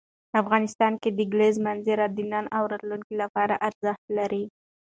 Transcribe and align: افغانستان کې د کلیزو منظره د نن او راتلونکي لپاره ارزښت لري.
افغانستان 0.41 0.93
کې 1.01 1.09
د 1.13 1.19
کلیزو 1.31 1.63
منظره 1.67 2.05
د 2.11 2.17
نن 2.31 2.45
او 2.57 2.63
راتلونکي 2.71 3.13
لپاره 3.21 3.53
ارزښت 3.67 4.03
لري. 4.17 4.43